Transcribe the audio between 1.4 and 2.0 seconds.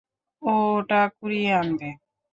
আনবে।